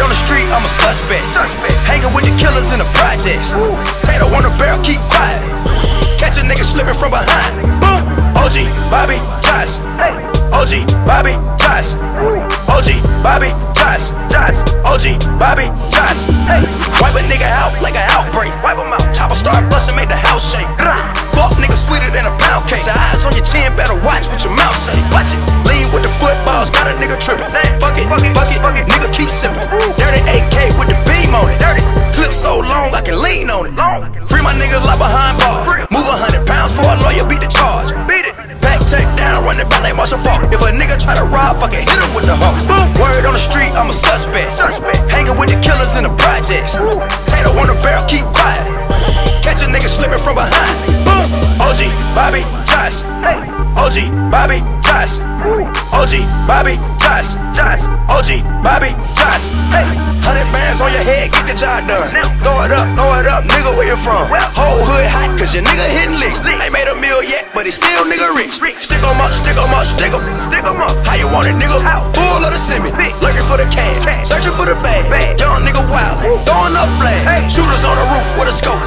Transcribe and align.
Straight 0.00 0.08
on 0.08 0.16
the 0.16 0.24
street, 0.24 0.48
I'm 0.48 0.64
a 0.64 0.72
suspect. 0.72 1.20
suspect. 1.36 1.76
Hanging 1.84 2.08
with 2.16 2.24
the 2.24 2.32
killers 2.40 2.72
in 2.72 2.80
the 2.80 2.88
projects. 2.96 3.52
Ooh. 3.52 3.76
Tato 4.00 4.32
on 4.32 4.48
the 4.48 4.52
barrel, 4.56 4.80
keep 4.80 4.96
quiet. 5.12 5.44
Catch 6.16 6.40
a 6.40 6.40
nigga 6.40 6.64
slipping 6.64 6.96
from 6.96 7.12
behind. 7.12 7.52
Boom. 7.84 8.00
OG, 8.32 8.64
Bobby, 8.88 9.20
Johnson. 9.44 9.84
Hey. 10.00 10.16
OG, 10.56 10.88
Bobby, 11.04 11.36
Johnson. 11.60 12.00
Ooh. 12.24 12.40
OG, 12.72 12.96
Bobby, 13.20 13.52
Johnson. 13.76 14.16
Johnson. 14.32 14.64
OG, 14.88 15.20
Bobby, 15.36 15.68
Johnson. 15.92 16.32
Hey. 16.48 16.64
Wipe 17.04 17.20
a 17.20 17.22
nigga 17.28 17.52
out 17.60 17.76
like 17.84 17.92
an 17.92 18.08
outbreak. 18.08 18.56
Wipe 18.64 18.80
him 18.80 18.88
out. 18.96 19.04
Chopper 19.12 19.36
start 19.36 19.68
busting, 19.68 20.00
make 20.00 20.08
the 20.08 20.16
house 20.16 20.48
shake. 20.48 20.64
Fuck 21.40 21.56
nigga 21.56 21.72
sweeter 21.72 22.12
than 22.12 22.28
a 22.28 22.34
pound 22.36 22.68
cake. 22.68 22.84
Your 22.84 22.92
eyes 22.92 23.24
on 23.24 23.32
your 23.32 23.46
chin, 23.48 23.72
better 23.72 23.96
watch 24.04 24.28
what 24.28 24.44
your 24.44 24.52
mouth 24.52 24.76
say. 24.76 24.92
Lean 25.64 25.88
with 25.88 26.04
the 26.04 26.12
footballs, 26.20 26.68
got 26.68 26.84
a 26.84 26.92
nigga 27.00 27.16
tripping. 27.16 27.48
Fuck 27.80 27.96
it, 27.96 28.04
fuck 28.12 28.76
it, 28.76 28.84
nigga 28.84 29.08
keep 29.08 29.32
sipping. 29.32 29.64
Dirty 29.96 30.20
AK 30.28 30.76
with 30.76 30.92
the 30.92 31.00
beam 31.08 31.32
on 31.32 31.48
it. 31.48 31.56
Clip 32.12 32.36
so 32.36 32.60
long 32.60 32.92
I 32.92 33.00
can 33.00 33.16
lean 33.16 33.48
on 33.48 33.72
it. 33.72 33.74
Free 34.28 34.44
my 34.44 34.52
niggas 34.52 34.84
like 34.84 35.00
behind 35.00 35.40
bars. 35.40 35.88
Move 35.88 36.04
a 36.12 36.16
hundred 36.20 36.44
pounds 36.44 36.76
for 36.76 36.84
a 36.84 36.92
lawyer, 37.08 37.24
beat 37.24 37.40
the 37.40 37.48
charge. 37.48 37.88
Beat 38.04 38.28
it. 38.28 38.36
Back 38.60 38.84
take 38.84 39.08
down, 39.16 39.40
running 39.48 39.64
by 39.72 39.80
like 39.80 39.96
Marshall 39.96 40.20
Faulk. 40.20 40.44
If 40.52 40.60
a 40.60 40.68
nigga 40.76 41.00
try 41.00 41.16
to 41.16 41.24
rob, 41.24 41.56
fucking 41.56 41.80
hit 41.80 41.96
him 42.04 42.12
with 42.12 42.28
the 42.28 42.36
hook. 42.36 42.60
Word 43.00 43.24
on 43.24 43.32
the 43.32 43.40
street, 43.40 43.72
I'm 43.72 43.88
a 43.88 43.96
suspect. 43.96 44.60
Hanging 45.08 45.40
with 45.40 45.48
the 45.48 45.56
killers 45.64 45.96
in 45.96 46.04
the 46.04 46.12
projects. 46.20 46.76
Tato 47.32 47.56
on 47.56 47.72
the 47.72 47.80
barrel, 47.80 48.04
keep 48.04 48.28
quiet. 48.36 48.68
Catch 49.40 49.64
a 49.64 49.72
nigga 49.72 49.88
slipping 49.88 50.20
from 50.20 50.36
behind. 50.36 50.59
Bobby 52.14 52.42
Johnson. 52.66 53.06
OG 53.76 54.10
Bobby 54.30 54.60
Johnson. 54.82 55.24
OG 55.92 56.14
Bobby 56.46 56.76
Johnson. 56.98 57.38
OG 58.08 58.42
Bobby 58.62 58.92
Johnson. 59.14 59.54
Hundred 60.20 60.46
bands 60.52 60.80
on 60.80 60.92
your 60.92 61.02
head, 61.02 61.32
get 61.32 61.46
the 61.48 61.56
job 61.56 61.88
done. 61.88 62.06
Throw 62.44 62.62
it 62.62 62.72
up, 62.72 62.86
throw 62.94 63.10
it 63.18 63.26
up, 63.26 63.42
nigga, 63.44 63.72
where 63.74 63.88
you 63.88 63.96
from? 63.96 64.28
Whole 64.54 64.84
hood 64.84 65.08
hot, 65.08 65.32
cause 65.38 65.54
your 65.54 65.64
nigga 65.64 65.86
hitting 65.88 66.20
licks. 66.20 66.38
Ain't 66.44 66.72
made 66.72 66.86
a 66.86 66.94
meal 67.00 67.22
yet, 67.24 67.48
but 67.54 67.64
he 67.64 67.72
still 67.72 68.04
nigga 68.04 68.30
rich. 68.36 68.60
Stick 68.78 69.02
'em 69.02 69.20
up, 69.20 69.32
stick 69.32 69.56
'em 69.56 69.72
up, 69.72 69.86
stick 69.86 70.12
'em. 70.12 70.22
How 71.06 71.16
you 71.16 71.26
want 71.28 71.48
it, 71.48 71.56
nigga? 71.56 71.78
Full 72.14 72.44
of 72.44 72.52
the 72.52 72.58
semi. 72.60 72.90
Lurking 73.24 73.46
for 73.48 73.56
the 73.56 73.66
cash, 73.72 73.96
searching 74.28 74.52
for 74.52 74.66
the 74.66 74.76
bag. 74.84 75.38
Young 75.40 75.64
nigga 75.64 75.82
wild, 75.88 76.20
throwing 76.46 76.76
up 76.76 76.88
flags. 77.00 77.52
Shooters 77.52 77.84
on 77.84 77.96
the 77.96 78.06
roof 78.12 78.28
with 78.38 78.48
a 78.48 78.52
scope. 78.52 78.78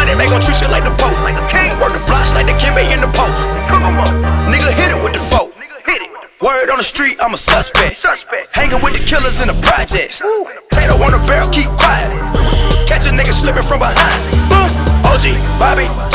Money 0.00 0.16
make 0.16 0.30
gon' 0.32 0.40
treat 0.40 0.56
you 0.64 0.68
like 0.72 0.80
the 0.80 0.96
Pope. 0.96 1.12
Like 1.20 1.36
Work 1.76 1.92
the 1.92 2.00
blocks 2.08 2.32
like 2.32 2.48
the 2.48 2.56
Kimbe 2.56 2.80
in 2.88 3.04
the 3.04 3.12
post. 3.12 3.44
Nigga 4.48 4.72
hit 4.72 4.96
it 4.96 5.04
with 5.04 5.12
the 5.12 5.20
folk. 5.20 5.52
Word 6.40 6.70
on 6.72 6.78
the 6.78 6.82
street, 6.82 7.18
I'm 7.20 7.34
a 7.34 7.36
suspect. 7.36 7.98
suspect. 7.98 8.48
Hanging 8.56 8.80
with 8.80 8.96
the 8.96 9.04
killers 9.04 9.42
in 9.42 9.48
the 9.48 9.58
projects. 9.60 10.24
Tato 10.72 10.96
on 11.04 11.12
the 11.12 11.20
barrel, 11.28 11.52
keep 11.52 11.68
quiet. 11.76 12.08
Catch 12.88 13.04
a 13.04 13.10
nigga 13.12 13.36
slipping 13.36 13.60
from 13.62 13.80
behind. 13.80 14.24
Boom. 14.48 14.72
OG 15.04 15.36
Bobby 15.60 16.09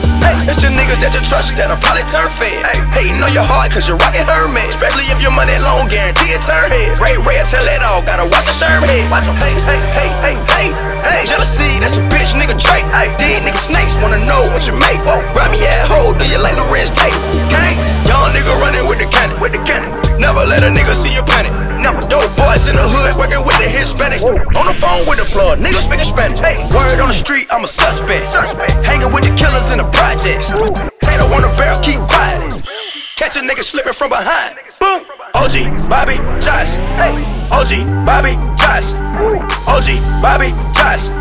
Johnson. 0.00 0.48
It's 0.48 0.62
the 0.62 0.70
niggas 0.70 1.00
that 1.02 1.12
you 1.14 1.22
trust 1.24 1.56
that'll 1.56 1.80
probably 1.80 2.04
turn 2.10 2.28
fed. 2.28 2.62
Hating 2.92 3.18
on 3.22 3.32
your 3.32 3.46
heart 3.46 3.72
cause 3.72 3.88
you're 3.88 3.98
rocking 3.98 4.26
Hermes. 4.26 4.76
Especially 4.76 5.06
if 5.08 5.20
your 5.22 5.32
money 5.32 5.56
long, 5.62 5.88
guarantee 5.88 6.34
it 6.34 6.42
turn 6.42 6.70
heads. 6.70 7.00
Ray 7.00 7.16
Ray, 7.18 7.40
tell 7.46 7.64
it 7.64 7.82
all, 7.82 8.02
gotta 8.02 8.26
watch 8.28 8.46
the 8.46 8.54
Sherm 8.54 8.84
head. 8.84 9.08
Hey, 9.40 9.54
hey, 9.96 10.10
hey, 10.22 10.36
hey. 10.56 11.24
Jealousy, 11.24 11.78
that's 11.80 11.98
a 11.98 12.04
bitch 12.10 12.34
nigga 12.36 12.56
trait. 12.58 12.84
These 13.18 13.42
nigga 13.42 13.60
snakes 13.60 13.96
wanna 14.02 14.20
know 14.26 14.42
what 14.52 14.66
you 14.66 14.74
make. 14.76 15.00
Grab 15.34 15.50
me 15.50 15.62
at 15.64 15.86
hoe, 15.88 16.12
do 16.14 16.24
you 16.26 16.38
like 16.38 16.58
Larenz 16.58 16.92
Tate? 16.92 17.14
Young 18.06 18.30
nigga 18.34 18.54
running 18.60 18.86
with 18.86 18.98
the 18.98 19.08
cannon. 19.10 19.38
Never 20.18 20.44
let 20.46 20.62
a 20.62 20.70
nigga 20.70 20.94
see 20.94 21.12
you 21.12 21.22
panic. 21.22 21.52
Dope 22.56 22.72
in 22.72 22.76
the 22.76 22.88
hood 22.88 23.12
working 23.20 23.44
with 23.44 23.58
the 23.60 23.68
Hispanics. 23.68 24.24
On 24.24 24.64
the 24.64 24.72
phone 24.72 25.04
with 25.04 25.20
the 25.20 25.28
plug, 25.28 25.58
niggas 25.58 25.84
speaking 25.84 26.08
Spanish. 26.08 26.40
Word 26.72 27.00
on 27.04 27.08
the 27.08 27.12
street, 27.12 27.46
I'm 27.50 27.64
a 27.64 27.68
suspect. 27.68 28.24
Hanging 28.80 29.12
with 29.12 29.28
the 29.28 29.34
killers 29.36 29.68
in 29.72 29.78
the 29.78 29.88
projects. 29.92 30.56
Tato 31.04 31.28
on 31.36 31.44
the 31.44 31.52
barrel, 31.52 31.76
keep 31.84 32.00
quiet. 32.08 32.64
Catch 33.16 33.36
a 33.36 33.40
nigga 33.40 33.60
slipping 33.60 33.92
from 33.92 34.08
behind. 34.08 34.56
OG 35.36 35.68
Bobby 35.92 36.16
Johnson. 36.40 36.80
OG 37.52 37.84
Bobby 38.08 38.40
Johnson. 38.56 38.96
OG 39.68 40.00
Bobby 40.24 40.56
Johnson. 40.72 41.12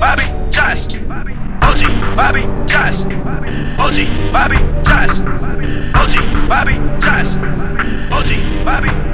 Bobby 0.00 0.24
Johnson. 0.50 1.10
OG 1.62 2.16
Bobby 2.16 2.42
Johnson. 2.66 3.12
OG 3.78 4.32
Bobby 4.32 4.56
Johnson. 4.82 5.26
OG 5.94 6.48
Bobby 6.48 6.74
Johnson. 7.00 7.42
OG 8.12 8.64
Bobby 8.64 9.07